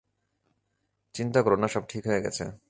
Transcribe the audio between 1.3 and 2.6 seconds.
করো না সব ঠিক হয়ে গেছে।